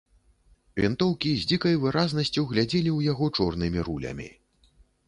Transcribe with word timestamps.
Вінтоўкі 0.85 1.33
з 1.41 1.45
дзікай 1.53 1.77
выразнасцю 1.83 2.47
глядзелі 2.53 2.91
ў 2.97 3.13
яго 3.13 3.25
чорнымі 3.39 3.79
рулямі. 3.91 4.29